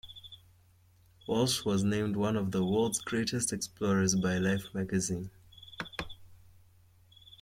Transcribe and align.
Walsh 1.27 1.63
was 1.63 1.83
named 1.83 2.15
one 2.15 2.35
of 2.35 2.49
the 2.49 2.65
world's 2.65 2.99
great 3.01 3.33
explorers 3.33 4.15
by 4.15 4.39
"Life" 4.39 4.65
magazine. 4.73 5.29